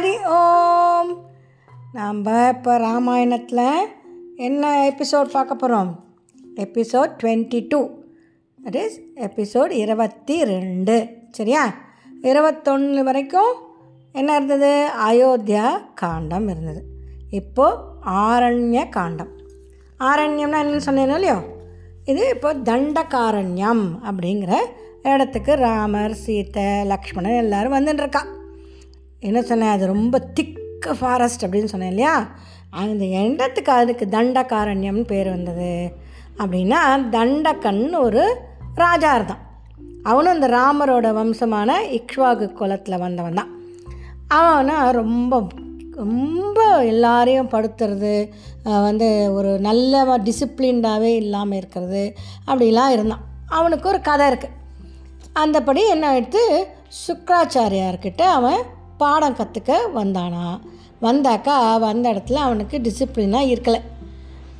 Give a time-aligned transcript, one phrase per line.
[0.00, 1.18] ஹரி ஓம்.
[1.92, 3.88] நாம் இப்போ ராமாயணத்தில்
[4.36, 6.04] என்ன எபிசோட் பார்க்க போகிறோம்
[6.56, 7.90] episode twenty two
[8.64, 11.08] that is episode இருபத்தி ரெண்டு.
[11.30, 11.74] சரியா?
[12.22, 13.52] இருபத்தொன்று வரைக்கும்
[14.12, 14.88] என்ன இருந்தது?
[15.06, 16.84] அயோத்தியா காண்டம் இருந்தது.
[17.30, 19.28] இப்போது ஆரண்ய காண்டம்.
[19.98, 21.40] ஆரண்யம்னா என்னன்னு சொன்னேனோ இல்லையோ?
[22.04, 24.52] இது இப்போ தண்டகாரண்யம் அப்படிங்கிற
[25.02, 28.38] இடத்துக்கு ராமர் சீத்தை லக்ஷ்மணன் எல்லோரும் வந்துட்டுருக்கான்
[29.28, 29.74] என்ன சொன்னேன்?
[29.76, 32.14] அது ரொம்ப திக்கு ஃபாரஸ்ட் அப்படின்னு சொன்னேன் இல்லையா?
[32.82, 35.72] அந்த இடத்துக்கு அதுக்கு தண்டகாரண்யம்னு பேர் வந்தது.
[36.42, 36.80] அப்படின்னா
[37.16, 38.22] தண்டக்கன் ஒரு
[38.82, 39.42] ராஜா இருந்தான்
[40.10, 43.50] அவனும் இந்த ராமரோட வம்சமான இக்ஷ்வாகு குலத்தில் வந்தவன் தான்.
[44.38, 45.40] அவனா ரொம்ப
[46.02, 46.60] ரொம்ப
[46.92, 48.14] எல்லாரையும் படுத்துறது
[48.86, 52.02] வந்து ஒரு நல்ல டிசிப்ளின்டாகவே இல்லாமல் இருக்கிறது.
[52.50, 53.24] அப்படிலாம் இருந்தான்.
[53.58, 54.56] அவனுக்கு ஒரு கதை இருக்குது
[55.42, 56.42] அந்தபடி என்ன எடுத்து
[57.06, 58.60] சுக்ராச்சாரியார்கிட்ட அவன்
[59.02, 60.44] பாடம் கற்றுக்க வந்தானா?
[61.02, 63.80] வந்தாக்கா வந்த இடத்துல அவனுக்கு டிசிப்ளினாக இருக்கலை.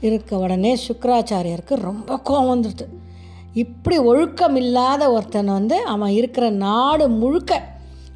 [0.06, 2.86] இருக்க உடனே சுக்கராச்சாரியருக்கு ரொம்ப கோவம் வந்துடுது
[3.54, 7.62] இப்படி ஒழுக்கம் இல்லாத ஒருத்தன் வந்து அவன் இருக்கிற நாடு முழுக்க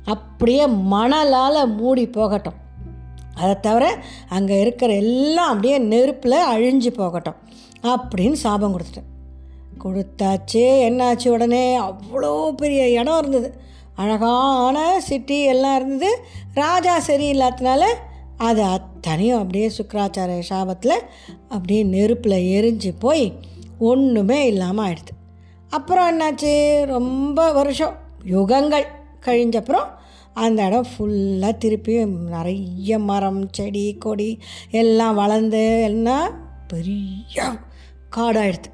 [0.05, 2.59] அப்படியே மணலால் மூடி போகட்டும்.
[3.37, 3.85] அதை தவிர
[4.29, 7.39] அங்கே இருக்கிற எல்லாம் அப்படியே நெருப்பில் அழிஞ்சு போகட்டும்
[7.93, 9.11] அப்படின்னு சாபம் கொடுத்துட்டேன்.
[9.85, 11.65] கொடுத்தாச்சு என்னாச்சு உடனே?
[11.79, 13.49] அவ்வளோ பெரிய இடம் இருந்தது.
[13.97, 16.25] அழகான சிட்டி எல்லாம் இருந்தது.
[16.55, 17.85] ராஜா சரியில்லாததுனால
[18.37, 21.01] அது அத்தனையும் அப்படியே சுக்கராச்சாரிய சாபத்தில்
[21.49, 23.33] அப்படியே நெருப்பில் எரிஞ்சு போய்
[23.79, 25.13] ஒன்றுமே இல்லாமல் ஆயிடுது.
[25.69, 26.85] அப்புறம் என்னாச்சு?
[26.85, 28.87] ரொம்ப வருஷம் யுகங்கள்
[29.21, 29.87] கழிஞ்சப்புறம்
[30.35, 34.39] அந்த இடம் ஃபுல்லாக திருப்பியும் நிறைய மரம் செடி கொடி
[34.71, 36.33] எல்லாம் வளர்ந்து எல்லாம்
[36.69, 37.43] பெரிய
[38.17, 38.71] காடாயிடுது.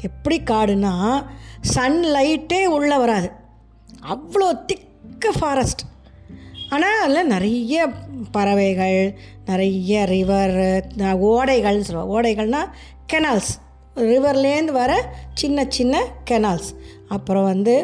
[0.00, 1.24] எப்படி காடுனா
[1.74, 3.44] சன்லைட்டே உள்ளே வராது.
[4.06, 5.82] அவ்வளோ திக்க ஃபாரஸ்ட்
[6.70, 7.74] ஆனால் அதில் நிறைய
[8.30, 9.00] பறவைகள்
[9.44, 10.56] நிறைய ரிவர்
[11.30, 12.72] ஓடைகள்னு சொல்லுவோம் ஓடைகள்னால்
[13.12, 13.52] கெனால்ஸ்
[14.06, 14.92] ரிவர்லேருந்து வர
[15.34, 15.96] சின்ன சின்ன
[16.30, 16.70] கெனால்ஸ்
[17.08, 17.74] அப்புறம் வந்து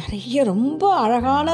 [0.00, 1.48] நிறைய ரொம்ப அழகான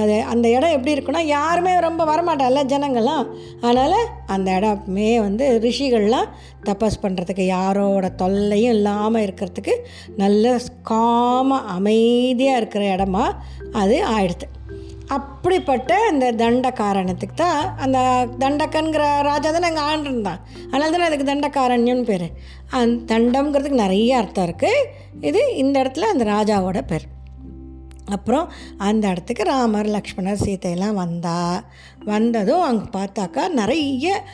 [0.00, 3.26] அது அந்த இடம் எப்படி இருக்குன்னா யாருமே ரொம்ப வரமாட்டால ஜனங்கள்லாம்.
[3.60, 6.32] அதனால் அந்த இடமே வந்து ரிஷிகள்லாம்
[6.68, 9.76] தபஸ் பண்ணுறதுக்கு யாரோட தொல்லையும் இல்லாமல் இருக்கிறதுக்கு
[10.22, 10.56] நல்ல
[10.90, 13.24] காமாக அமைதியாக இருக்கிற இடமா
[13.82, 14.48] அது ஆயிடுது.
[15.16, 17.98] அப்படிப்பட்ட இந்த தண்டகாரணத்துக்கு தான் அந்த
[18.42, 20.40] தண்டக்கன்கிற ராஜா தானே நாங்கள் ஆண்டிருந்தான்.
[20.70, 22.28] அதனால தானே அதுக்கு தண்டகாரண்யம்னு பேர்.
[22.78, 24.86] அந்த தண்டம்ங்கிறதுக்கு நிறைய அர்த்தம் இருக்குது
[25.30, 27.06] இது இந்த இடத்துல அந்த ராஜாவோட பேர்.
[28.10, 31.38] அப்புறம் அந்த இடத்துக்கு ராமர் லக்ஷ்மணர் சீதையெல்லாம் வந்தா
[32.04, 34.24] வந்ததும் அங்கே பார்த்தாக்கா நிறைய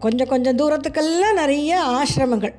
[0.00, 2.54] கொஞ்சம் கொஞ்சம் தூரத்துக்கெல்லாம் நிறைய ஆசிரமங்கள்.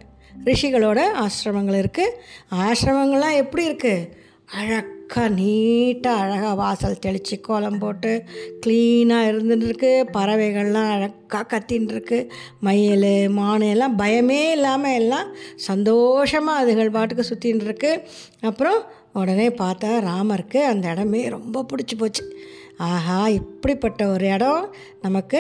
[0.46, 2.16] ரிஷிகளோட ஆசிரமங்கள் இருக்குது
[2.52, 4.10] ஆசிரமங்கள்லாம் எப்படி இருக்குது
[4.46, 8.12] அழகாக நீட்டாக அழகாக வாசல் தெளித்து கோலம் போட்டு
[8.66, 9.92] க்ளீனாக இருந்துட்டுருக்கு.
[10.14, 18.08] பறவைகள்லாம் அழகாக கத்தின்னு இருக்கு மயில் மானு எல்லாம் பயமே இல்லாமல் எல்லாம் சந்தோஷமாக அதுகள் பாட்டுக்கு சுற்றின்னு இருக்கு
[18.42, 18.80] அப்புறம்
[19.22, 22.24] உடனே பார்த்தா ராமருக்கு அந்த இடமே ரொம்ப பிடிச்சி போச்சு.
[22.88, 24.64] ஆஹா இப்படிப்பட்ட ஒரு இடம்
[25.06, 25.40] நமக்கு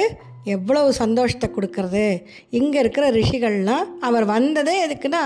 [0.55, 2.03] எவ்வளவு சந்தோஷத்தை கொடுக்கறது?
[2.59, 5.23] இங்கே இருக்கிற ரிஷிகள்லாம் அவர் வந்ததே எதுக்குன்னா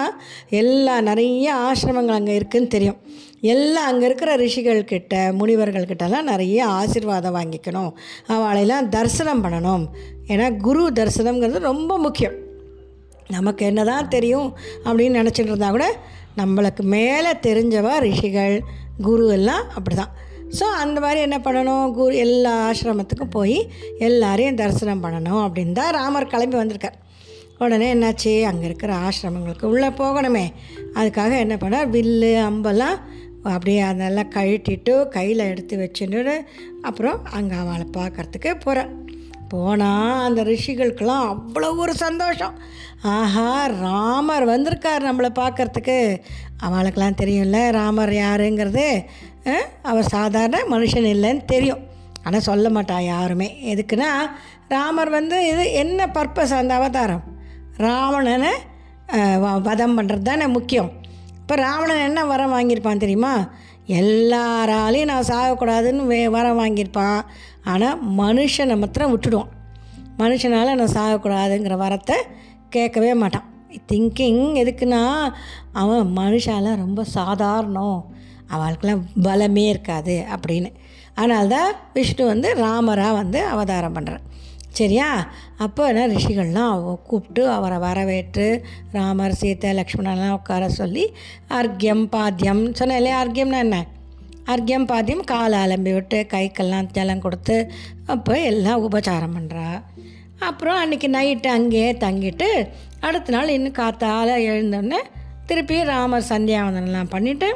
[0.62, 3.00] எல்லா நிறைய ஆசிரமங்கள் அங்கே இருக்குதுன்னு தெரியும்.
[3.54, 7.92] எல்லாம் அங்கே இருக்கிற ரிஷிகள்கிட்ட முனிவர்கள்கிட்டலாம் நிறைய ஆசிர்வாதம் வாங்கிக்கணும்.
[8.36, 9.86] அவளையெல்லாம் தரிசனம் பண்ணணும்.
[10.32, 12.38] ஏன்னா குரு தரிசனம்ங்கிறது ரொம்ப முக்கியம்.
[13.36, 14.50] நமக்கு என்ன தான் தெரியும்
[14.86, 15.86] அப்படின்னு நினச்சிட்டு இருந்தால் கூட
[16.38, 18.62] நம்மளுக்கு மேலே தெரிஞ்சவா ரிஷிகள்
[19.02, 21.92] குரு எல்லாம் அப்படி தான் ஸோ அந்த மாதிரி என்ன பண்ணணும்?
[21.92, 26.98] குரு எல்லா ஆசிரமத்துக்கும் போய் எல்லாரையும் தரிசனம் பண்ணணும் அப்படின்னு தான் ராமர் கிளம்பி வந்திருக்கார்.
[27.58, 28.42] உடனே என்னாச்சு?
[28.44, 30.54] அங்கே இருக்கிற ஆசிரமங்களுக்கு உள்ளே போகணுமே.
[30.94, 32.98] அதுக்காக என்ன பண்ணார் வில்லு அம்பெல்லாம்
[33.44, 36.46] அப்படியே அதெல்லாம் கழட்டிட்டு கையில் எடுத்து வச்சுட்டு
[36.82, 39.01] அப்புறம் அங்கே அவளை பார்க்குறதுக்கு போகிறேன்
[39.54, 42.56] போனால் அந்த ரிஷிகளுக்கெல்லாம் அவ்வளோ ஒரு சந்தோஷம்.
[43.16, 43.50] ஆஹா
[43.84, 45.98] ராமர் வந்திருக்கார் நம்மளை பார்க்குறதுக்கு.
[46.66, 48.86] அவளுக்கெல்லாம் தெரியும்ல ராமர் யாருங்கிறது?
[49.92, 51.84] அவர் சாதாரண மனுஷன் இல்லைன்னு தெரியும்.
[52.26, 53.50] ஆனால் சொல்ல மாட்டான் யாருமே.
[53.74, 54.10] எதுக்குன்னா
[54.74, 57.24] ராமர் வந்து இது என்ன பர்பஸ் அந்த அவதாரம்?
[57.86, 58.52] ராவணனை
[59.68, 60.92] வதம் பண்ணுறது தானே முக்கியம்.
[61.40, 63.34] இப்போ ராவணன் என்ன வரம் வாங்கியிருப்பான் தெரியுமா?
[64.00, 67.22] எல்லாராலையும் நான் சாகக்கூடாதுன்னு வே வரம் வாங்கியிருப்பான்.
[67.64, 69.50] ஆனால் மனுஷனை மாத்திரம் விட்டுடுவான்.
[70.20, 72.16] மனுஷனால் நான் சாகக்கூடாதுங்கிற வரத்தை
[72.70, 73.44] கேட்கவே மாட்டான்.
[73.92, 75.34] திங்கிங் எதுக்குன்னா
[75.72, 78.06] அவன் மனுஷால ரொம்ப சாதாரணம்.
[78.52, 80.72] அவளுக்கெல்லாம் பலமே இருக்காது அப்படின்னு.
[81.14, 84.30] அதனால்தான் விஷ்ணு வந்து ராமராக வந்து அவதாரம் பண்ணுறான்
[84.70, 85.28] சரியா?
[85.58, 91.14] அப்போ என்ன ரிஷிகள்லாம் கூப்பிட்டு அவரை வரவேற்று ராமர் சீத்தை லக்ஷ்மணெல்லாம் உட்கார சொல்லி
[91.50, 93.24] அர்க்கியம் பாத்தியம் சொன்னேன் இல்லையா?
[93.24, 93.86] அர்க்கியம்னா என்ன?
[94.46, 97.58] அர்க்கியம் பாத்தியம் காலை அலம்பி விட்டு கைக்கெல்லாம் ஜலம் கொடுத்து
[98.06, 99.68] அப்போ எல்லாம் உபச்சாரம் பண்ணுறா
[100.40, 102.50] அப்புறம் அன்றைக்கி நைட்டு அங்கேயே தங்கிட்டு
[103.00, 105.00] அடுத்த நாள் இன்னும் காத்தால் எழுந்தோடனே
[105.46, 107.50] திருப்பி ராமர் சந்தியாவந்தனெலாம் பண்ணிவிட்டு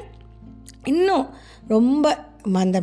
[0.83, 1.25] இன்னும்
[1.67, 2.05] ரொம்ப
[2.53, 2.79] அந்த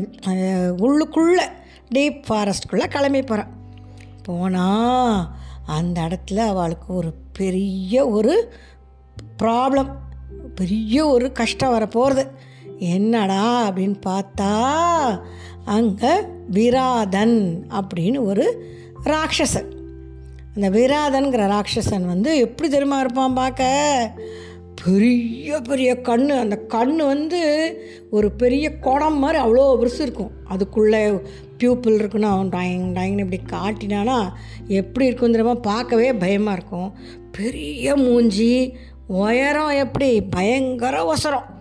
[0.79, 1.47] உள்ளுக்குள்ளே
[1.95, 3.53] டீப் ஃபாரஸ்ட்குள்ளே கிளம்பி போகிறான்
[4.23, 5.29] போனால்
[5.67, 8.35] அந்த இடத்துல அவளுக்கு ஒரு பெரிய ஒரு
[9.43, 9.91] ப்ராப்ளம்
[10.55, 12.25] பெரிய ஒரு கஷ்டம் வர போகிறது
[12.79, 14.55] என்னடா அப்படின்னு பார்த்தா
[15.65, 16.13] அங்கே
[16.51, 18.71] விராதன் அப்படின்னு ஒரு
[19.05, 19.71] ராட்சசன்.
[20.55, 24.13] அந்த விராதன்கிற ராட்சசன் வந்து எப்படி தெரியுமா இருப்பான் பார்க்க?
[24.85, 27.43] பெரிய பெரிய கண் அந்த கண் வந்து
[28.11, 30.31] ஒரு பெரிய குடம் மாதிரி அவ்வளோ பெருசு இருக்கும்.
[30.45, 31.09] அதுக்குள்ளே
[31.59, 34.33] பியூப்பிள் இருக்குன்னா அவன் டாயிங் டாயிங்னு இப்படி காட்டினானா
[34.67, 35.55] எப்படி இருக்கும் தெரியுமா?
[35.55, 36.93] பார்க்கவே பயமாக இருக்கும்.
[37.33, 38.77] பெரிய மூஞ்சி
[39.07, 40.23] உயரம் எப்படி?
[40.23, 41.52] பயங்கர ஒசரம்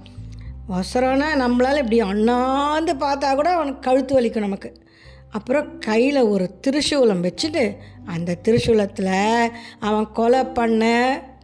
[0.76, 4.70] ஒசரம்னா நம்மளால் இப்படி அண்ணாந்து பார்த்தா கூட அவனுக்கு கழுத்து வலிக்கும் நமக்கு.
[5.32, 7.64] அப்புறம் கையில் ஒரு திரிசூலம் வச்சுட்டு
[8.06, 10.84] அந்த திரிசூலத்தில் அவன் கொலை பண்ண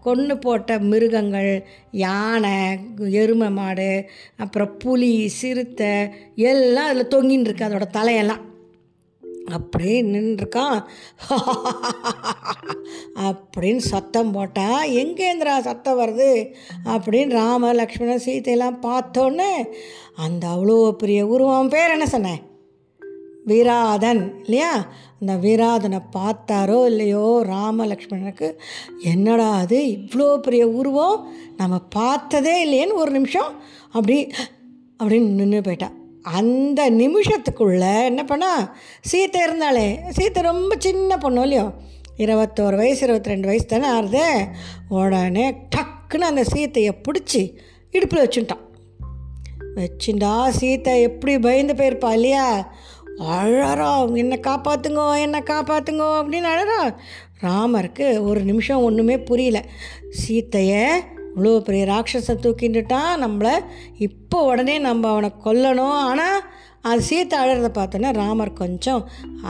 [0.05, 1.51] கொன்று போட்ட மிருகங்கள்
[1.91, 2.55] யானை
[3.21, 3.89] எருமை மாடு
[4.37, 5.91] அப்புறம் புலி சிறுத்தை
[6.35, 8.43] எல்லாம் அதில் தொங்கின்னு இருக்கு அதோட தலையெல்லாம்.
[9.47, 10.79] அப்படியே நின்றுருக்கான்
[13.25, 16.49] அப்படின்னு சத்தம் போட்டால் எங்கேந்திரா சத்தம் வருது?
[16.85, 19.51] அப்படின்னு ராம லக்ஷ்மணன் சீதையெல்லாம் பார்த்தோன்னே
[20.15, 22.41] அந்த அவ்வளோ பெரிய உருவம் பேர் என்ன சொன்னேன்
[23.47, 24.33] வீராதன்.
[24.43, 24.87] இல்லையா?
[25.19, 28.57] அந்த வீராதனை பார்த்தாரோ இல்லையோ ராம லக்ஷ்மணனுக்கு
[29.01, 29.79] என்னடா அது?
[29.87, 31.27] இவ்வளோ பெரிய உருவம்?
[31.57, 33.51] நம்ம பார்த்ததே இல்லையேன்னு ஒரு நிமிஷம்.
[33.91, 34.31] அப்படி
[35.03, 35.95] அப்படின்னு நின்று போயிட்டான்
[36.33, 38.75] அந்த நிமிஷத்துக்குள்ளே என்ன பண்ணா?
[39.11, 41.71] சீத்தை இருந்தாலே சீத்தை ரொம்ப சின்ன பொண்ணு இல்லையோ?
[42.17, 44.47] இருபத்தோரு வயசு இருபத்தி ரெண்டு வயசு தானே ஆறுது.
[44.89, 47.55] உடனே டக்குன்னு அந்த சீத்தையை பிடிச்சி
[47.91, 48.63] இடுப்பில் வச்சுட்டான்.
[49.75, 52.73] வச்சுண்டா சீத்தை எப்படி பயந்து போயிருப்பா இல்லையா?
[53.17, 56.95] அழறா என்னை காப்பாற்றுங்கோ என்னை காப்பாற்றுங்கோ அப்படின்னு அழறா.
[57.43, 59.63] ராமருக்கு ஒரு நிமிஷம் ஒன்றுமே புரியல.
[60.27, 60.87] சீத்தையை
[61.37, 63.51] இவ்வளோ பெரிய ராட்சஸை தூக்கிட்டுட்டான் நம்மளை
[63.97, 65.97] இப்போ உடனே நம்ம அவனை கொல்லணும்.
[66.09, 66.39] ஆனால்
[66.81, 69.01] அது சீத்தை அழறதை பார்த்தோன்னா ராமர் கொஞ்சம்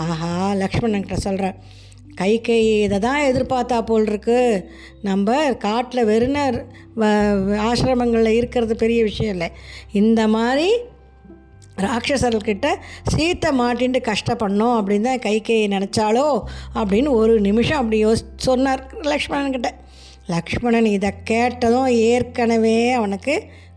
[0.03, 0.31] ஆஹா
[0.61, 1.57] லக்ஷ்மணன்கிட்ட சொல்கிறார்
[2.15, 4.37] கை கை இதை தான் எதிர்பார்த்தா போல் இருக்கு
[5.01, 6.37] நம்ம காட்டில் வெறுன
[7.67, 9.49] ஆசிரமங்களில் இருக்கிறது பெரிய விஷயம் இல்லை.
[10.01, 10.69] இந்த மாதிரி
[11.85, 12.67] ராட்சசர்கிட்ட
[13.15, 16.27] சீத்தை மாட்டின்ட்டு கஷ்டப்படணும் அப்படின்னு தான் கைகையை நினச்சாலோ
[16.79, 18.81] அப்படின்னு ஒரு நிமிஷம் அப்படி யோசி சொன்னார்
[19.13, 19.71] லக்ஷ்மணன்கிட்ட
[20.33, 23.35] லக்ஷ்மணன் இதை கேட்டதும் ஏற்கனவே அவனுக்கு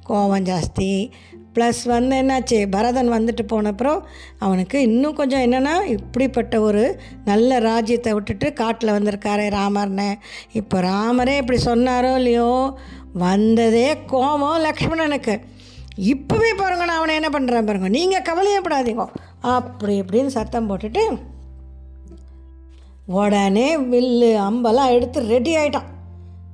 [0.09, 0.93] கோபம் ஜாஸ்தி.
[1.55, 4.01] ப்ளஸ் வந்து என்னாச்சு பரதன் வந்துட்டு போனப்புறம்
[4.45, 6.83] அவனுக்கு இன்னும் கொஞ்சம் என்னென்னா இப்படிப்பட்ட ஒரு
[7.25, 10.09] நல்ல ராஜ்யத்தை விட்டுட்டு காட்டில் வந்திருக்காரு ராமர்னு.
[10.61, 12.51] இப்போ ராமரே இப்படி சொன்னாரோ இல்லையோ
[13.25, 15.37] வந்ததே கோபம் லக்ஷ்மணனுக்கு.
[16.13, 19.07] இப்போவே பாருங்க நான் அவனை என்ன பண்ணுறேன் பாருங்க நீங்கள் கவலையப்படாதீங்க.
[19.55, 21.05] அப்படி இப்படின்னு சத்தம் போட்டுட்டு
[23.21, 25.89] உடனே வில்லு அம்பெல்லாம் எடுத்து ரெடி ஆகிட்டான்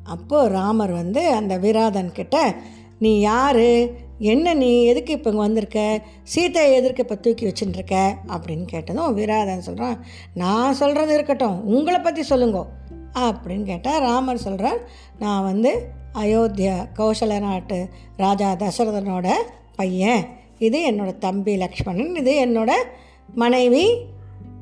[0.06, 2.55] அப்போது ராமர் வந்து அந்த விராதன் கிட்ட
[2.99, 4.05] நீ யார்?
[4.19, 4.82] என்ன நீ?
[4.82, 6.03] எதுக்கு இப்போ இங்கே வந்திருக்க?
[6.35, 8.14] சீத்தையை எதற்கு இப்போ தூக்கி வச்சுட்டுருக்க?
[8.26, 10.04] அப்படின்னு கேட்டதும் விராதன் சொல்கிறான்
[10.35, 11.64] நான் சொல்கிறது இருக்கட்டும்.
[11.64, 12.66] உங்களை பற்றி சொல்லுங்க.
[13.14, 14.78] அப்படின்னு கேட்டால் ராமர் சொல்கிறார்
[15.19, 19.28] நான் வந்து அயோத்தியா கௌசல நாட்டு ராஜா தசரதனோட
[19.76, 20.26] பையன்.
[20.59, 22.14] இது என்னோட தம்பி லக்ஷ்மணன்.
[22.14, 22.71] இது என்னோட
[23.35, 23.99] மனைவி.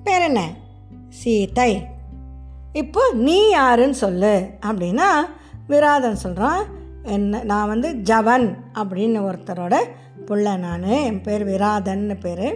[0.04, 0.54] பேர் என்ன?
[1.09, 1.80] சீதை
[2.81, 4.33] இப்போ நீ யாருன்னு சொல்லு.
[4.69, 5.09] அப்படின்னா
[5.69, 6.62] விராதன் சொல்கிறான்
[7.16, 8.47] என்ன நான் வந்து ஜவன்
[8.81, 9.75] அப்படின்னு ஒருத்தரோட
[10.28, 10.87] புள்ள நான்.
[11.09, 12.49] என் பேர் விராதன்னு பேர்.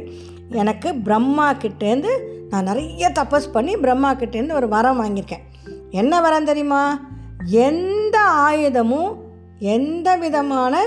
[0.63, 2.13] எனக்கு பிரம்மா கிட்டேருந்து
[2.51, 5.45] நான் நிறைய தபஸ் பண்ணி பிரம்மா கிட்டேருந்து ஒரு வரம் வாங்கியிருக்கேன்.
[6.01, 6.83] என்ன வரம் தெரியுமா?
[7.67, 8.17] எந்த
[8.49, 9.13] ஆயுதமும்
[9.75, 10.81] எந்த விதமான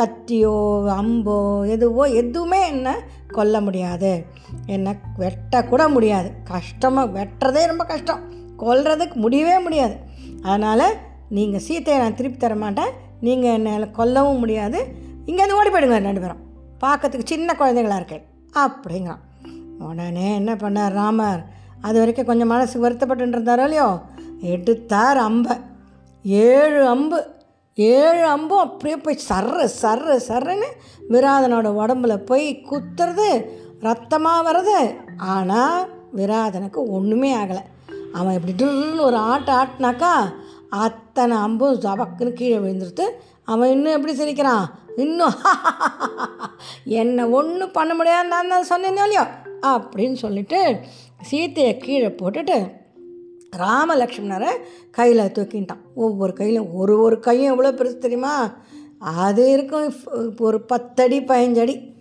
[0.00, 0.56] கத்தியோ
[1.00, 1.36] அம்போ
[1.74, 2.96] எதுவோ எதுவுமே என்ன
[3.36, 4.12] கொல்ல முடியாது.
[4.66, 6.28] என்னை வெட்டக்கூட முடியாது.
[6.52, 8.22] கஷ்டமாக வெட்டுறதே ரொம்ப கஷ்டம்.
[8.58, 9.96] கொல்றதுக்கு முடியவே முடியாது.
[10.42, 10.86] அதனால்
[11.28, 12.92] நீங்கள் சீத்தையை நான் திருப்பி தர மாட்டேன்.
[13.20, 14.80] நீங்கள் என்னை கொல்லவும் முடியாது.
[15.26, 16.42] இங்கேருந்து ஓடி போயிடுங்க ரெண்டு பேரும்.
[16.80, 18.24] பார்க்கறதுக்கு சின்ன குழந்தைங்களா இருக்கேன்.
[18.64, 19.24] அப்படிங்கிறான்
[19.78, 21.42] உடனே என்ன பண்ணார் ராமர்?
[21.80, 23.88] அது வரைக்கும் கொஞ்சம் மனசு வருத்தப்பட்டு இருந்தாரோ இல்லையோ?
[24.40, 25.56] எடுத்தார் அம்பை.
[26.24, 27.18] ஏழு அம்பு.
[27.74, 30.68] ஏழு அம்பும் அப்படியே போய் சர்ற சர்ரு சர்ருன்னு
[31.10, 33.28] விராதனோட உடம்புல போய் குத்துறது
[33.80, 34.94] ரத்தமாக வர்றது.
[35.16, 37.62] ஆனால் விராதனுக்கு ஒன்றுமே ஆகலை.
[38.12, 40.12] அவன் இப்படி டில்னு ஒரு ஆட்டை ஆட்டினாக்கா
[40.68, 43.06] அத்தனை அம்பும் ஜபக்குன்னு கீழே விழுந்துருத்து
[43.44, 44.66] அவன் இன்னும் எப்படி சிரிக்கிறான்?
[44.96, 45.36] இன்னும்
[47.00, 49.24] என்னை ஒன்றும் பண்ண முடியாது நான் தான் சொன்னேனோ இல்லையோ?
[49.66, 50.80] அப்படின்னு சொல்லிட்டு
[51.30, 52.72] சீத்தையை கீழே போட்டுட்டு
[53.56, 54.50] ராமலக்ஷ்மணரை
[54.90, 55.84] கையில் தூக்கிட்டான்.
[55.94, 58.52] ஒவ்வொரு கையிலும் ஒரு ஒரு கையும் எவ்வளோ பெருசு தெரியுமா?
[59.00, 59.94] அது இருக்கும்.
[60.26, 61.96] இப்போ ஒரு பத்தடி பதினஞ்சடி.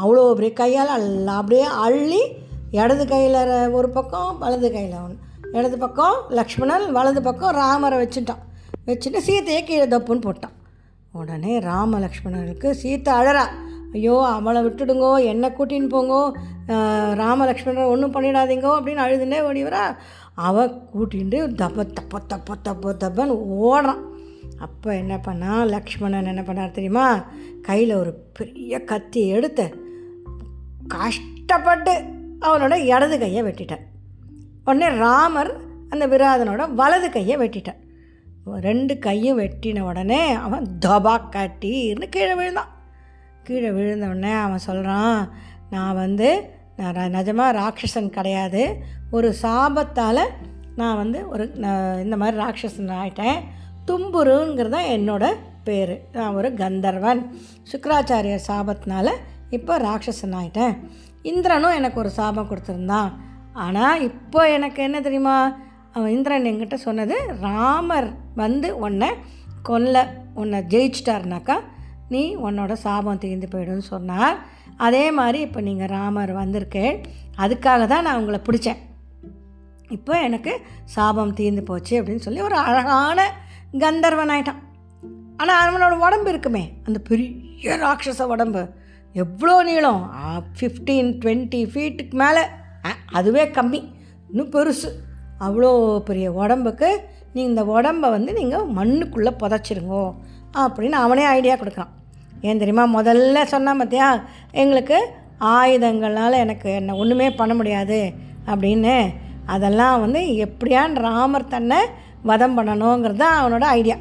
[0.00, 2.22] அவ்வளோ பெரிய கையால் எல்லாம் அப்படியே அள்ளி
[2.70, 8.42] இடது கையில் ஒரு பக்கம் வலது கையில் ஒன்று இடது பக்கம் லக்ஷ்மணன் வலது பக்கம் ராமரை வச்சுட்டான்.
[8.86, 10.54] வச்சுட்டு சீத்தையை கீழே தப்புன்னு போட்டான்.
[11.12, 13.44] உடனே ராம லக்ஷ்மணனுக்கு சீத்தை அழறா.
[13.92, 16.20] ஐயோ அவளை விட்டுடுங்கோ என்னை கூட்டின்னு போங்கோ
[17.14, 19.84] ராம லக்ஷ்மணன் ஒன்றும் பண்ணிடாதீங்கோ அப்படின்னு அழுதுனே ஓடிவரா.
[20.34, 23.36] அவள் கூட்டின்ட்டு தப்ப தப்ப தப்ப தப்ப தப்பன்னு
[23.68, 24.02] ஓடுறான்.
[24.58, 25.64] அப்போ என்ன பண்ணா?
[25.64, 27.24] லக்ஷ்மணன் என்ன பண்ணார் தெரியுமா?
[27.62, 29.64] கையில் ஒரு பெரிய கத்தி எடுத்து
[30.88, 31.94] கஷ்டப்பட்டு
[32.40, 33.84] அவனோட இடது கையை வெட்டிட்டார்.
[34.66, 35.50] உடனே ராமர்
[35.92, 37.80] அந்த விராதனோட வலது கையை வெட்டிட்டார்.
[38.66, 42.72] ரெண்டு கையும் வெட்டின உடனே அவன் தபா காட்டின்னு கீழே விழுந்தான்.
[43.46, 45.20] கீழே விழுந்த உடனே அவன் சொல்கிறான்
[45.74, 46.28] நான் வந்து
[46.78, 48.62] நான் நிஜமாக ராட்சசன் கிடையாது.
[49.16, 50.22] ஒரு சாபத்தால்
[50.80, 53.38] நான் வந்து ஒரு நான் இந்த மாதிரி ராட்சசன் ஆகிட்டேன்
[53.88, 55.94] தும்புருங்கிறது தான் என்னோடய பேர்.
[56.16, 57.20] நான் ஒரு கந்தர்வன்.
[57.70, 59.08] சுக்கராச்சாரியர் சாபத்தினால
[59.58, 60.74] இப்போ ராட்சசன் ஆகிட்டேன்
[61.30, 63.10] இந்திரனும் எனக்கு ஒரு சாபம் கொடுத்துருந்தான்.
[63.64, 65.36] ஆனால் இப்போ எனக்கு என்ன தெரியுமா?
[65.96, 68.08] அவன் இந்திரன் என்கிட்ட சொன்னது ராமர்
[68.42, 69.08] வந்து உன்னை
[69.68, 69.96] கொல்ல
[70.40, 71.56] உன்னை ஜெயிச்சிட்டாருனாக்கா
[72.14, 74.36] நீ உன்னோட சாபம் தீர்ந்து போயிடும்னு சொன்னார்.
[74.86, 76.94] அதே மாதிரி இப்போ நீங்கள் ராமர் வந்திருக்கேன்
[77.44, 78.80] அதுக்காக தான் நான் உங்களை பிடிச்சேன்.
[79.96, 80.52] இப்போ எனக்கு
[80.96, 83.18] சாபம் தீர்ந்து போச்சு அப்படின்னு சொல்லி ஒரு அழகான
[83.82, 84.60] கந்தர்வன் ஆயிட்டான்.
[85.40, 88.62] ஆனால் அவனோட உடம்பு இருக்குமே அந்த பெரிய ராட்சச உடம்பு.
[89.14, 90.02] எவ்வளோ நீளம்?
[90.58, 92.44] ஃபிஃப்டீன் டுவெண்ட்டி ஃபீட்டுக்கு மேலே.
[93.18, 93.80] அதுவே கம்மி.
[94.30, 94.88] இன்னும் பெருசு.
[95.40, 96.88] அவ்வளோ பெரிய உடம்புக்கு
[97.32, 100.04] நீங்கள் இந்த உடம்பை வந்து நீங்கள் மண்ணுக்குள்ளே புதைச்சிருங்கோ
[100.64, 101.92] அப்படின்னு அவனே ஐடியா கொடுக்குறான்.
[102.40, 102.84] ஏன் தெரியுமா?
[103.00, 104.08] முதல்ல சொன்னான் பார்த்தியா
[104.52, 104.98] எங்களுக்கு
[105.40, 108.00] ஆயுதங்களால் எனக்கு என்ன ஒன்றுமே பண்ண முடியாது
[108.46, 108.96] அப்படின்னு.
[109.54, 111.80] அதெல்லாம் வந்து எப்படியான் ராமர் தன்னை
[112.22, 113.96] வதம் பண்ணணுங்கிறது தான் அவனோட ஐடியா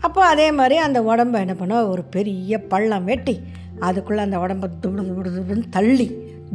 [0.00, 1.74] அப்போ அதே மாதிரி அந்த உடம்பை என்ன பண்ண?
[1.86, 3.34] ஒரு பெரிய பள்ளம் வெட்டி
[3.88, 6.08] அதுக்குள்ளே அந்த உடம்பை துடு துடு தள்ளி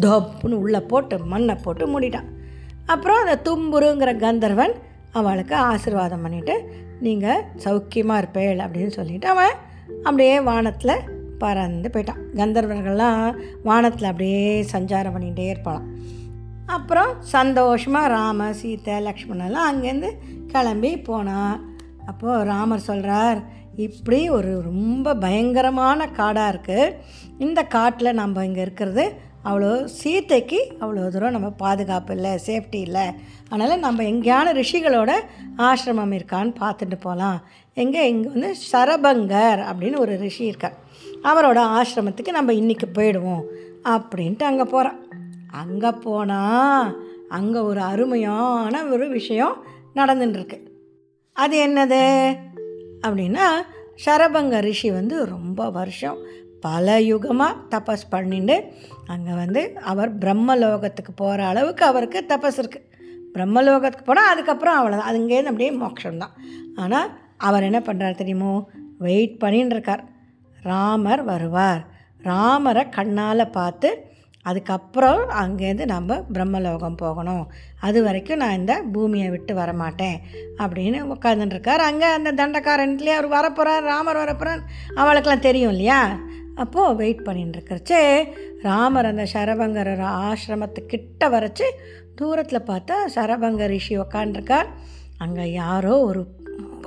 [0.06, 2.28] தப்புன்னு உள்ளே போட்டு மண்ணை போட்டு மூடிட்டான்.
[2.94, 4.76] அப்புறம் அந்த தும்புருங்கிற கந்தர்வன்
[5.20, 6.56] அவளுக்கு ஆசீர்வாதம் பண்ணிவிட்டு
[7.06, 9.56] நீங்கள் சௌக்கியமாக இருப்பேள் அப்படின்னு சொல்லிவிட்டு அவன்
[10.04, 11.04] அப்படியே வானத்தில்
[11.42, 12.22] பறந்து போயிட்டான்.
[12.40, 13.26] கந்தர்வர்கள்லாம்
[13.68, 15.88] வானத்தில் அப்படியே சஞ்சாரம் பண்ணிகிட்டே இருப்பாளாம்.
[16.76, 20.10] அப்புறம் சந்தோஷமாக ராம சீத்தை லக்ஷ்மணெல்லாம் அங்கேருந்து
[20.54, 21.58] கிளம்பி போனான்
[22.08, 23.40] அப்போது ராமர் சொல்கிறார்
[23.76, 26.96] இப்படி ஒரு ரொம்ப பயங்கரமான காடாக இருக்குது
[27.38, 29.04] இந்த காட்டில் நம்ம இங்கே இருக்கிறது
[29.44, 33.06] அவ்வளோ சீத்தைக்கு அவ்வளோ தூரம் நம்ம பாதுகாப்பு இல்லை சேஃப்டி இல்லை.
[33.50, 35.12] அதனால் நம்ம எங்கேயான ரிஷிகளோட
[35.58, 37.40] ஆசிரமம் இருக்கான்னு பார்த்துட்டு போகலாம்
[37.74, 40.78] எங்கே இங்கே வந்து சரபங்கர் அப்படின்னு ஒரு ரிஷி இருக்கார்
[41.24, 43.44] அவரோட ஆசிரமத்துக்கு நம்ம இன்றைக்கி போயிடுவோம்
[43.86, 45.00] அப்படின்ட்டு அங்கே போகிறான்
[45.52, 46.96] அங்கே போனால்
[47.30, 49.56] அங்கே ஒரு அருமையான ஒரு விஷயம்
[49.96, 50.67] நடந்துட்டுருக்கு
[51.38, 52.02] அது என்னது?
[53.08, 53.48] அப்படின்னா
[54.06, 56.18] சரபங்க ரிஷி வந்து ரொம்ப வருஷம்
[56.62, 58.56] பல யுகமாக தபஸ் பண்ணிட்டு
[59.06, 62.86] அங்கே வந்து அவர் பிரம்மலோகத்துக்கு போகிற அளவுக்கு அவருக்கு தபஸ் இருக்குது
[63.34, 66.34] பிரம்மலோகத்துக்கு போனால் அதுக்கப்புறம் அவ்வளோதான் அதுங்கேருந்து அப்படியே மோட்சம்தான்.
[66.76, 68.54] ஆனால் அவர் என்ன பண்ணுறாரு தெரியுமோ?
[68.98, 70.04] வெயிட் பண்ணின்னு இருக்கார்.
[70.64, 71.84] ராமர் வருவார்.
[72.22, 73.90] ராமரை கண்ணால் பார்த்து
[74.46, 77.52] அதுக்கப்புறம் அங்கேருந்து நம்ம பிரம்மலோகம் போகணும்.
[77.80, 80.18] அது வரைக்கும் நான் இந்த பூமியை விட்டு வரமாட்டேன்
[80.58, 84.64] அப்படின்னு உட்காந்துட்டுருக்கார் அங்கே அந்த தண்டக்காரன்லேயே அவர் வரப்போகிறார் ராமர் வரப்போகிறான்
[84.96, 86.20] அவளுக்கெல்லாம் தெரியும் இல்லையா?
[86.56, 91.68] அப்போது வெயிட் பண்ணிட்டு இருக்கிறச்சே ராமர் அந்த சரபங்கர் ஆசிரமத்துக்கிட்ட வரைச்சி
[92.16, 94.66] தூரத்தில் பார்த்தா சரபங்க ரிஷி உக்காண்டிருக்கார்
[95.18, 96.22] அங்கே யாரோ ஒரு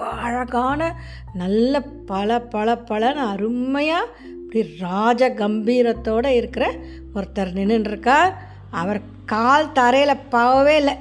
[0.01, 1.01] அழகான
[1.35, 6.73] நல்ல பல பல பலன்னு அருமையாக இப்படி ராஜ கம்பீரத்தோடு இருக்கிற
[7.15, 8.33] ஒருத்தர் நின்றுருக்கார்
[8.71, 10.95] அவர் கால் தரையில் பாவவே இல்லை.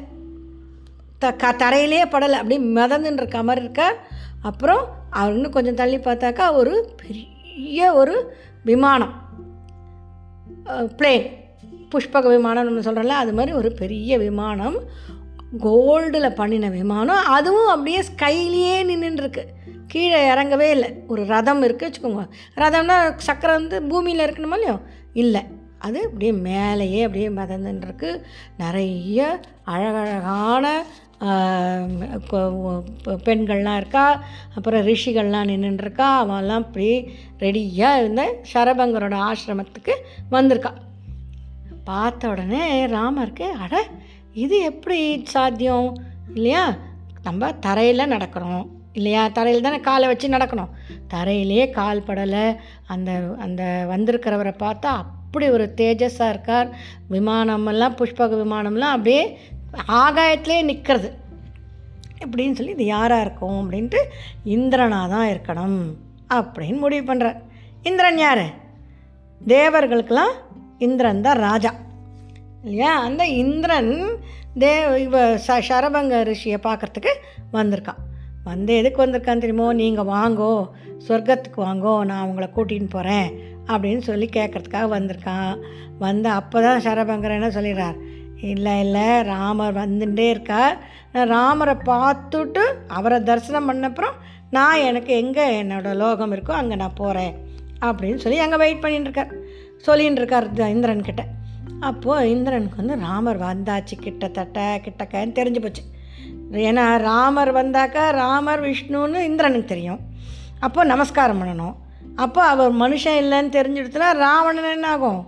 [1.17, 2.37] த க தரையிலே படலை.
[2.41, 4.07] அப்படியே மிதந்துன்னு இருக்க மாதிரி இருக்கார்.
[4.41, 9.13] அப்புறம் அவர் இன்னும் கொஞ்சம் தள்ளி பார்த்தாக்கா ஒரு பெரிய ஒரு விமானம்.
[10.65, 11.29] பிளேன்
[11.91, 14.77] புஷ்பக விமானம் நம்ம சொல்கிறோம்ல அது மாதிரி ஒரு பெரிய விமானம்.
[15.57, 19.43] கோல்டில் பண்ணின விமானம் அதுவும் அப்படியே ஸ்கைலியே நின்றுருக்கு
[19.87, 20.89] கீழே இறங்கவே இல்லை.
[21.07, 22.25] ஒரு ரதம் இருக்குது வச்சுக்கோங்க.
[22.55, 24.77] ரதம்னா சக்கரை வந்து பூமியில் இருக்கணுமா இல்லையோ?
[25.13, 25.43] இல்லை.
[25.79, 28.09] அது அப்படியே மேலேயே அப்படியே மிதந்துருக்கு
[28.57, 30.83] நிறைய அழகழகான
[33.27, 34.23] பெண்கள்லாம் இருக்கா.
[34.55, 36.89] அப்புறம் ரிஷிகள்லாம் நின்றுருக்கா அவன்லாம் இப்படி
[37.39, 39.95] ரெடியாக இருந்த சரபங்கரோட ஆசிரமத்துக்கு
[40.31, 40.71] வந்திருக்கா.
[41.83, 43.83] பார்த்த உடனே ராமருக்கு அட
[44.33, 46.03] இது எப்படி சாத்தியம்?
[46.33, 46.75] இல்லையா?
[47.23, 49.27] நம்ம தரையில் நடக்கிறோம் இல்லையா?
[49.27, 50.69] தரையில் தானே காலை வச்சு நடக்கணும்.
[51.13, 52.55] தரையிலே கால் படலை.
[52.87, 56.75] அந்த அந்த வந்திருக்கிறவரை பார்த்தா அப்படி ஒரு தேஜஸாக இருக்கார்.
[57.09, 59.39] விமானமெல்லாம் புஷ்பக விமானம்லாம் அப்படியே
[59.87, 61.13] ஆகாயத்திலே நிற்கிறது
[62.25, 63.71] இப்படின்னு சொல்லி இது யாராக இருக்கும்?
[63.71, 63.97] அப்படின்ட்டு
[64.45, 65.93] இந்திரனாக தான் இருக்கணும்.
[66.33, 67.41] அப்படின்னு முடிவு பண்ணுறார்
[67.83, 68.45] இந்திரன் யார்?
[69.47, 70.33] தேவர்களுக்கெல்லாம்
[70.77, 71.73] இந்திரன் தான் ராஜா.
[72.63, 72.91] இல்லையா?
[72.99, 73.91] அந்த இந்திரன்
[74.63, 77.13] தேவ இவ ச சரபங்க ரிஷியை பார்க்குறதுக்கு
[77.57, 78.01] வந்திருக்கான்.
[78.43, 79.67] வந்து எதுக்கு வந்திருக்கான் தெரியுமோ?
[79.81, 80.51] நீங்கள் வாங்கோ
[81.07, 83.29] சொர்க்கத்துக்கு வாங்கோ நான் உங்களை கூட்டின்னு போகிறேன்
[83.71, 85.51] அப்படின்னு சொல்லி கேட்குறதுக்காக வந்திருக்கான்.
[86.05, 87.97] வந்து அப்போ தான் சரபங்கர் என்ன சொல்லிடுறார்?
[88.51, 90.75] இல்லை இல்லை ராமர் வந்துட்டே இருக்கார்.
[91.13, 92.63] நான் ராமரை பார்த்துட்டு
[92.97, 94.17] அவரை தரிசனம் பண்ணப்புறம்
[94.57, 97.33] நான் எனக்கு எங்கே என்னோடய லோகம் இருக்கோ அங்கே நான் போகிறேன்
[97.87, 99.35] அப்படின்னு சொல்லி அங்கே வெயிட் பண்ணிட்டுருக்கார்
[99.87, 101.25] சொல்லின்னு இருக்கார் இந்திரன்கிட்ட.
[101.25, 101.38] இந்திரன்
[101.79, 103.95] அப்போது இந்திரனுக்கு வந்து ராமர் வந்தாச்சு.
[103.99, 105.83] கிட்டத்தட்ட கிட்டக்கன்னு தெரிஞ்சு போச்சு.
[106.51, 109.99] ஏன்னா ராமர் வந்தாக்கா ராமர் விஷ்ணுன்னு இந்திரனுக்கு தெரியும்.
[110.59, 111.75] அப்போ நமஸ்காரம் பண்ணணும்.
[112.15, 115.27] அப்போ அவர் மனுஷன் இல்லைன்னு தெரிஞ்சுடுத்துனா ராவணன் என்ன ஆகும்?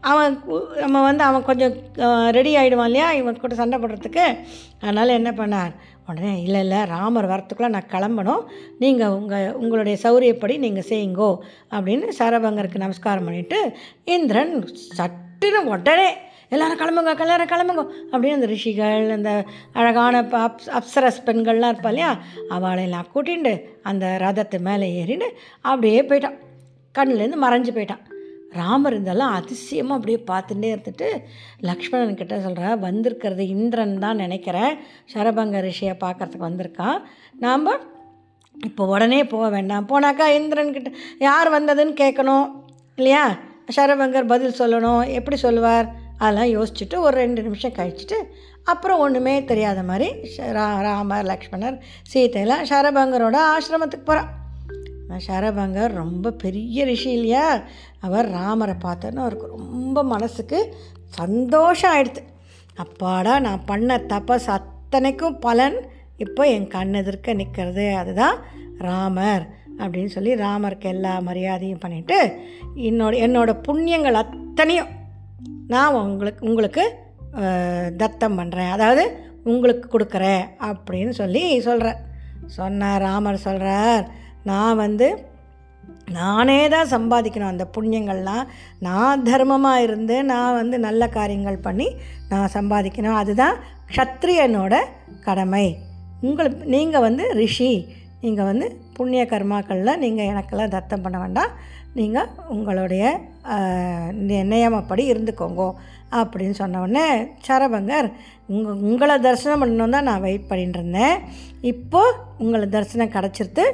[0.00, 0.40] அவன்
[0.74, 1.74] நம்ம வந்து அவன் கொஞ்சம்
[2.30, 3.12] ரெடி ஆகிடுவான் இல்லையா?
[3.12, 4.24] இவன் கூட சண்டை போடுறதுக்கு.
[4.80, 5.72] அதனால் என்ன பண்ணார்?
[6.08, 8.44] உடனே இல்லை இல்லை ராமர் வரத்துக்குள்ளே நான் கிளம்பணும்.
[8.78, 11.38] நீங்கள் உங்கள் உங்களுடைய சௌரியப்படி நீங்கள் செய்யுங்கோ.
[11.70, 13.60] அப்படின்னு சரபங்கருக்கு நமஸ்காரம் பண்ணிவிட்டு
[14.04, 14.68] இந்திரன்
[15.42, 16.16] சட்டுன்னு உடனே
[16.48, 22.18] எல்லாரும் கிளம்புங்க கல்யாணம் கிளம்புங்க அப்படின்னு அந்த ரிஷிகள் அந்த அழகான ப- அப்ஸ் அப்சரஸ் பெண்கள்லாம் இருப்பா இல்லையா?
[22.50, 25.28] அவளையெல்லாம் கூட்டிண்டு அந்த ரதத்து மேலே ஏறின்னு
[25.60, 26.38] அப்படியே போயிட்டான்.
[26.98, 27.98] கண்ணுலேருந்து மறைஞ்சு போயிட்டான்.
[28.50, 31.08] ராமர் இதெல்லாம் அதிசயமாக அப்படியே பார்த்துட்டே இருந்துட்டு
[31.60, 34.76] லக்ஷ்மணன் கிட்ட சொல்கிற வந்திருக்கிறது இந்திரன் தான் நினைக்கிறேன்.
[35.14, 37.02] சரபங்க ரிஷியை பார்க்கறதுக்கு வந்திருக்கான்
[37.38, 37.66] நாம்
[38.64, 39.88] இப்போ உடனே போக வேண்டாம்.
[39.88, 42.50] போனாக்கா இந்திரன்கிட்ட யார் வந்ததுன்னு கேட்கணும்
[42.96, 43.36] இல்லையா?
[43.76, 45.88] சரவங்கர் பதில் சொல்லணும் எப்படி சொல்லுவார்?
[46.18, 48.18] அதெல்லாம் யோசிச்சுட்டு ஒரு ரெண்டு நிமிஷம் கழிச்சிட்டு
[48.64, 51.78] அப்புறம் ஒன்றுமே தெரியாத மாதிரி ரா ராமர் லக்ஷ்மணர்
[52.12, 54.30] சீதையெல்லாம் சரபங்கரோட ஆசிரமத்துக்கு போகிறான்
[55.26, 57.60] சரபங்கர் ரொம்ப பெரிய ரிஷி இல்லையா?
[58.00, 62.22] அவர் ராமரை பார்த்தோன்னு அவருக்கு ரொம்ப மனசுக்கு சந்தோஷம் ஆயிடுது.
[62.74, 65.76] அப்பாடா நான் பண்ண தபஸ் அத்தனைக்கும் பலன்
[66.16, 68.38] இப்போ என் கண் எதிர்க்க நிற்கிறது அதுதான்
[68.78, 69.44] ராமர்.
[69.78, 72.18] அப்படின்னு சொல்லி ராமருக்கு எல்லா மரியாதையும் பண்ணிவிட்டு
[72.90, 74.90] என்னோட என்னோடய புண்ணியங்கள் அத்தனையும்
[75.68, 76.84] நான் உங்களுக்கு உங்களுக்கு
[77.96, 79.04] தத்தம் பண்ணுறேன் அதாவது
[79.44, 82.00] உங்களுக்கு கொடுக்குறேன் அப்படின்னு சொல்லி சொல்கிறேன்
[82.46, 84.04] சொன்னார் ராமர் சொல்கிறார்
[84.44, 85.30] நான் வந்து
[86.12, 88.44] நானே தான் சம்பாதிக்கணும் அந்த புண்ணியங்கள்லாம்.
[88.78, 91.88] நான் தர்மமாக இருந்து நான் வந்து நல்ல காரியங்கள் பண்ணி
[92.28, 93.18] நான் சம்பாதிக்கணும்.
[93.22, 93.56] அதுதான்
[93.94, 94.74] க்ஷத்ரியனோட
[95.20, 95.66] கடமை.
[96.20, 97.72] உங்களுக்கு நீங்கள் வந்து ரிஷி.
[98.24, 101.52] நீங்கள் வந்து புண்ணிய கர்மாக்களில் நீங்கள் எனக்கெல்லாம் தத்தம் பண்ண வேண்டாம்.
[101.98, 103.04] நீங்கள் உங்களுடைய
[104.52, 105.62] நியமப்படி இருந்துக்கோங்க
[106.20, 107.04] அப்படின்னு சொன்ன உடனே
[107.46, 108.08] சரபங்கர்
[108.52, 111.16] உங்கள் உங்களை தரிசனம் பண்ணணும் தான் நான் வெயிட் பண்ணிட்டு இருந்தேன்.
[111.72, 113.64] இப்போது உங்களை தரிசனம் கிடச்சிருது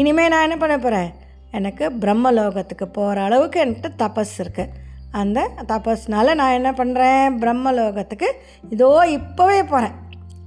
[0.00, 1.10] இனிமேல் நான் என்ன பண்ண போகிறேன்
[1.58, 4.72] எனக்கு பிரம்மலோகத்துக்கு போகிற அளவுக்கு என்கிட்ட தபஸ் இருக்குது
[5.20, 5.40] அந்த
[5.70, 8.28] தபஸ்னால் நான் என்ன பண்ணுறேன் பிரம்மலோகத்துக்கு
[8.74, 9.94] இதோ இப்போவே போகிறேன்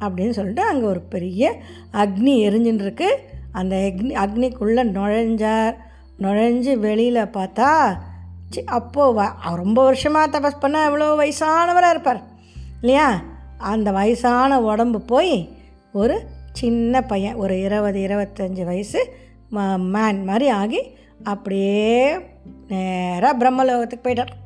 [0.03, 1.43] அப்படின்னு சொல்லிட்டு அங்கே ஒரு பெரிய
[2.03, 3.17] அக்னி எரிஞ்சுன்னு இருக்குது
[3.51, 5.75] அந்த அக்னி அக்னிக்குள்ளே நுழைஞ்சார்.
[6.19, 7.97] நுழைஞ்சு வெளியில் பார்த்தா
[8.49, 12.23] சி அப்போது வ ரொம்ப வருஷமாக தபஸ் பண்ண இவ்வளோ வயசானவராக இருப்பார்.
[12.81, 13.21] இல்லையா?
[13.57, 15.49] அந்த வயசான உடம்பு போய்
[15.93, 19.13] ஒரு சின்ன பையன் ஒரு இருபது இருபத்தஞ்சி வயசு
[19.49, 22.19] மேன் மாதிரி ஆகி அப்படியே
[22.67, 24.37] நேராக பிரம்மலோகத்துக்கு போயிட்டார்.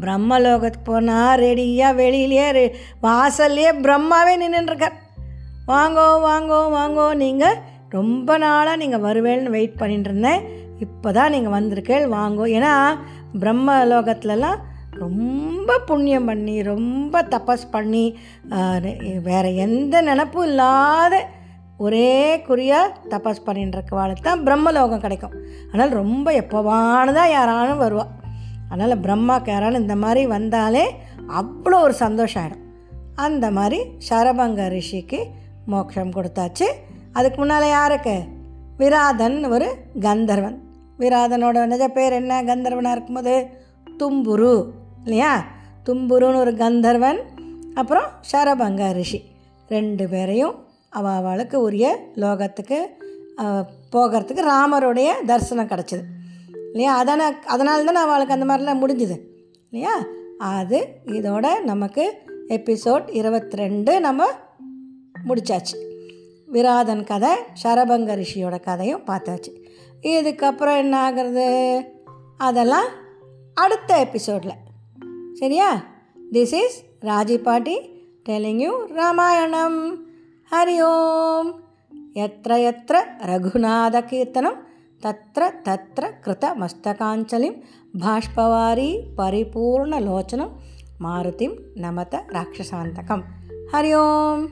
[0.00, 2.72] பிரம்மலோகத்துக்கு போனால் ரெடியாக வெளியிலேயே ரெ-
[3.02, 5.02] வாசல்லையே பிரம்மாவே நின்றுருக்கார்
[5.70, 7.60] வாங்கோ வாங்கோ வாங்கோ நீங்கள்
[7.96, 10.42] ரொம்ப நாளாக நீங்கள் வருவேன்னு வெயிட் பண்ணிட்டு இருந்தேன்
[10.84, 12.44] இப்போ தான் நீங்கள் வந்திருக்கேள் வாங்கோ.
[12.56, 12.72] ஏன்னா
[13.42, 14.58] பிரம்ம லோகத்துலலாம்
[15.02, 18.04] ரொம்ப புண்ணியம் பண்ணி ரொம்ப தபஸ் பண்ணி
[19.28, 21.14] வேறு எந்த நினப்பும் இல்லாத
[21.84, 22.10] ஒரே
[22.48, 25.34] குறியாக தபஸ் பண்ணிட்டு இருக்கவாளுக்கு தான் பிரம்மலோகம் கிடைக்கும்.
[25.70, 28.04] அதனால் ரொம்ப எப்போவானதாக யாரானும் வருவா.
[28.70, 30.84] அதனால் பிரம்மாக்கு யாராலும் இந்த மாதிரி வந்தாலே
[31.40, 32.62] அவ்வளோ ஒரு சந்தோஷம் ஆகிடும்
[33.26, 35.18] அந்த மாதிரி சரபங்க ரிஷிக்கு
[35.66, 36.66] மோட்சம் கொடுத்தாச்சு.
[37.12, 38.22] அதுக்கு முன்னால் யாருக்கு?
[38.76, 39.68] விராதன் ஒரு
[40.00, 40.58] கந்தர்வன்.
[40.98, 42.42] விராதனோட நிஜ பேர் என்ன?
[42.42, 43.48] கந்தர்வனாக இருக்கும்போது
[43.98, 44.66] தும்புரு
[45.02, 45.44] இல்லையா?
[45.86, 47.18] தும்புருன்னு ஒரு கந்தர்வன்
[47.74, 49.20] அப்புறம் ஷரபங்க ரிஷி.
[49.68, 50.54] ரெண்டு பேரையும்
[50.90, 52.78] அவ அவளுக்கு உரிய லோகத்துக்கு
[53.92, 56.04] போகிறதுக்கு ராமருடைய தரிசனம் கிடச்சிது.
[56.72, 56.92] இல்லையா?
[57.02, 57.22] அதான
[57.54, 59.16] அதனால தானே அவளுக்கு அந்த மாதிரிலாம் முடிஞ்சுது.
[59.70, 59.96] இல்லையா?
[60.38, 62.04] அது இதோட நமக்கு
[62.48, 64.26] எபிசோட் இருபத்தி ரெண்டு நம்ம
[65.27, 65.77] முடிச்சாச்சு
[66.47, 67.33] விராதன் கதை
[67.63, 69.51] சரபங்க ரிஷியோட கதையும் பார்த்தாச்சு
[70.09, 71.47] இதுக்கப்புறம் என்ன ஆகிறது
[72.37, 72.89] அதெல்லாம்
[73.57, 74.59] அடுத்த எபிசோடில்
[75.33, 75.69] சரியா
[76.33, 77.75] திஸ் இஸ் ராஜி பாட்டி
[78.25, 79.79] டெலிங் யூ ராமாயணம்
[80.51, 81.51] ஹரி ஓம்
[82.15, 84.59] எத்திர எத்திர ரகுநாதகீர்த்தனம்
[85.03, 87.57] தத்திர தத்திர கிருதமஸ்தகாஞ்சலிம்
[87.99, 90.55] பாஷ்பவாரி பரிபூர்ணலோச்சனம்
[91.03, 93.23] மாருதிம் நமத ராட்சசாந்தகம்
[93.71, 94.43] ஹரி ஓம்